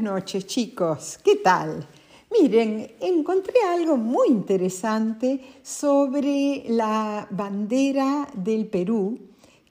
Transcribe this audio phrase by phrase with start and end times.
[0.00, 1.86] Noches chicos, ¿qué tal?
[2.30, 9.18] Miren, encontré algo muy interesante sobre la bandera del Perú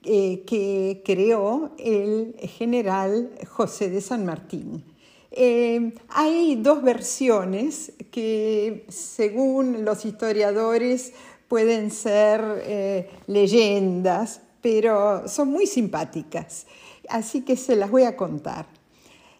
[0.04, 4.84] eh, que creó el general José de San Martín.
[5.32, 11.14] Eh, hay dos versiones que según los historiadores
[11.48, 16.68] pueden ser eh, leyendas, pero son muy simpáticas,
[17.10, 18.79] así que se las voy a contar.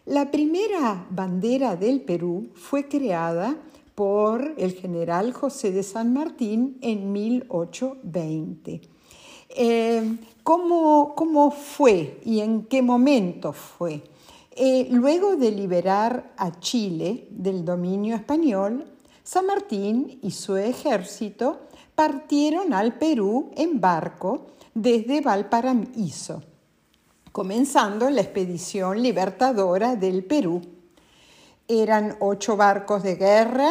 [0.06, 3.56] La primera bandera del Perú fue creada
[3.94, 8.80] por el general José de San Martín en 1820.
[9.50, 14.02] Eh, ¿cómo, fue y en qué momento fue?
[14.52, 18.86] Eh, luego de liberar a Chile del dominio español,
[19.22, 21.60] San Martín y su ejército
[21.94, 26.42] partieron al Perú en barco desde Valparaíso,
[27.32, 30.60] comenzando la expedición libertadora del Perú.
[31.68, 33.70] Eran ocho barcos de guerra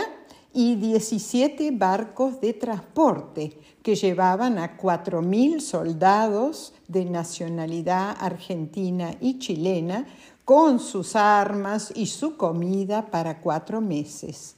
[0.54, 10.08] y 17 barcos de transporte que llevaban a 4.000 soldados de nacionalidad argentina y chilena
[10.46, 14.56] con sus armas y su comida para cuatro meses.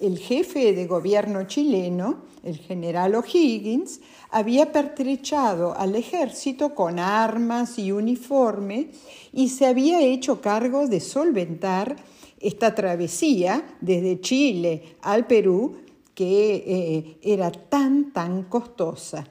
[0.00, 7.92] El jefe de gobierno chileno, el general O'Higgins, había pertrechado al ejército con armas y
[7.92, 8.86] uniformes
[9.30, 11.96] y se había hecho cargo de solventar
[12.40, 15.76] esta travesía desde Chile al Perú
[16.14, 19.28] que eh, era tan, tan costosa.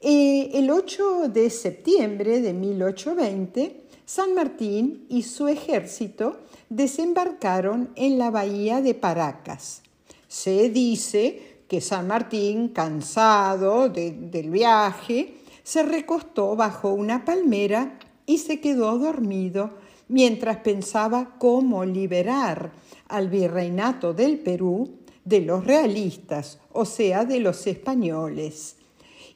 [0.00, 6.38] Eh, el 8 de septiembre de 1820, San Martín y su ejército
[6.68, 9.82] desembarcaron en la bahía de Paracas.
[10.28, 18.60] Se dice que San Martín, cansado del viaje, se recostó bajo una palmera y se
[18.60, 19.70] quedó dormido
[20.08, 22.72] mientras pensaba cómo liberar
[23.08, 28.76] al virreinato del Perú de los realistas, o sea, de los españoles.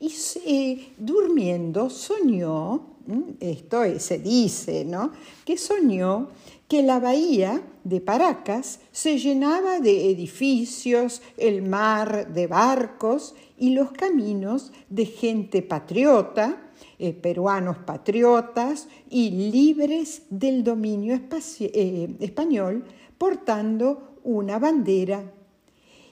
[0.01, 2.92] Y durmiendo soñó,
[3.41, 5.13] esto se dice, ¿no?
[5.45, 6.29] Que soñó
[6.69, 13.93] que la bahía de Paracas se llenaba de edificios, el mar de barcos y los
[13.93, 21.21] caminos de gente patriota, eh, peruanos patriotas y libres del dominio
[21.61, 22.85] eh, español,
[23.19, 25.31] portando una bandera.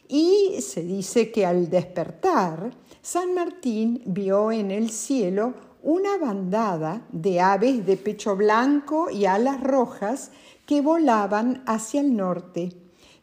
[0.09, 2.71] Y se dice que al despertar,
[3.01, 9.63] San Martín vio en el cielo una bandada de aves de pecho blanco y alas
[9.63, 10.31] rojas
[10.67, 12.73] que volaban hacia el norte.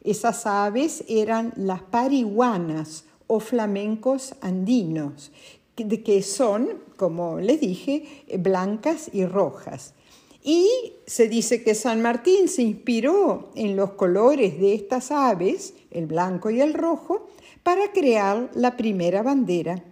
[0.02, 5.32] Esas aves eran las parihuanas o flamencos andinos,
[5.74, 9.94] que son, como les dije, blancas y rojas.
[10.42, 16.06] Y se dice que San Martín se inspiró en los colores de estas aves, el
[16.06, 17.28] blanco y el rojo,
[17.62, 19.84] para crear la primera bandera.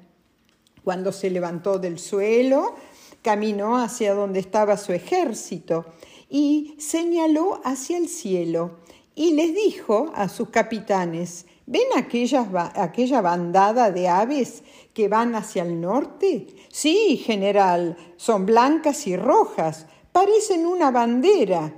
[0.87, 2.77] Cuando se levantó del suelo,
[3.21, 5.85] caminó hacia donde estaba su ejército
[6.31, 8.77] y señaló hacia el cielo
[9.13, 14.63] y les dijo a sus capitanes, ¿ven aquella bandada de aves
[14.95, 16.47] que van hacia el norte?
[16.71, 21.75] Sí, general, son blancas y rojas, parecen una bandera.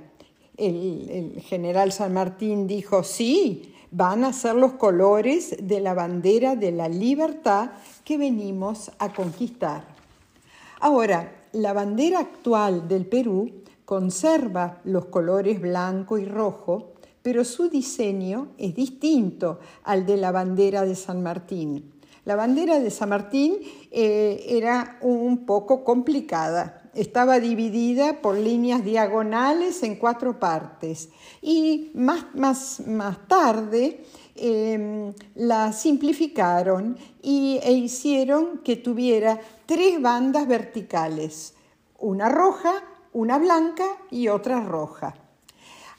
[0.55, 6.55] El, el, general San Martín dijo, sí, van a ser los colores de la bandera
[6.55, 7.71] de la libertad
[8.09, 9.83] que venimos a conquistar.
[10.79, 18.47] Ahora, la bandera actual del Perú conserva los colores blanco y rojo, pero su diseño
[18.57, 21.93] es distinto al de la bandera de San Martín.
[22.25, 23.57] La bandera de San Martín
[23.91, 26.88] eh, era un poco complicada.
[26.99, 31.07] Estaba dividida por líneas diagonales en cuatro partes
[31.41, 34.03] y más, más, más tarde
[34.35, 41.53] em, la simplificaron y, e hicieron que tuviera tres bandas verticales,
[41.99, 42.73] una roja,
[43.13, 45.15] una blanca y otra roja.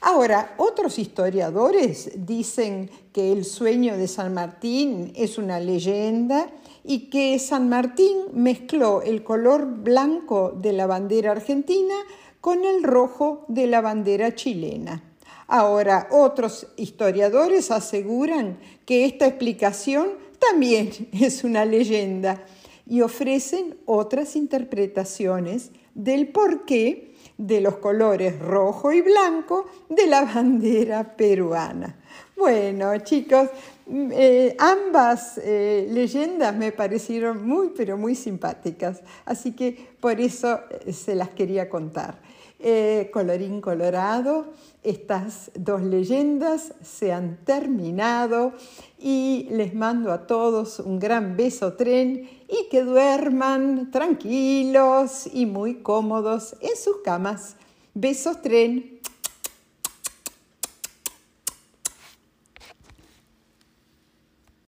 [0.03, 6.49] Ahora, otros historiadores dicen que el sueño de San Martín es una leyenda
[6.83, 11.93] y que San Martín mezcló el color blanco de la bandera argentina
[12.41, 15.03] con el rojo de la bandera chilena.
[15.45, 18.57] Ahora, otros historiadores aseguran
[18.87, 22.43] que esta explicación también es una leyenda
[22.87, 27.10] y ofrecen otras interpretaciones del porqué
[27.41, 31.95] de los colores rojo y blanco de la bandera peruana.
[32.37, 33.49] Bueno, chicos,
[33.87, 40.59] mm, eh, ambas eh, leyendas me parecieron muy, pero muy simpáticas, así que por eso
[40.85, 42.19] eh, se las quería contar.
[42.63, 44.53] Eh, colorín colorado,
[44.83, 48.53] estas dos leyendas se han terminado
[48.99, 55.81] y les mando a todos un gran beso tren y que duerman tranquilos y muy
[55.81, 57.55] cómodos en sus camas.
[57.95, 59.00] Besos tren.